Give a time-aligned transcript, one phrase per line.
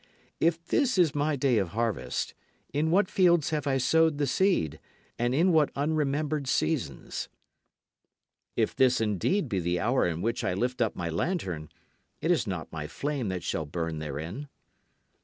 [0.39, 2.33] If this is my day of harvest,
[2.73, 4.79] in what fields have I sowed the seed,
[5.19, 7.29] and in what unremembered seasons?
[8.55, 11.69] If this indeed be the hour in which I lift up my lantern,
[12.19, 14.47] it is not my flame that shall burn therein.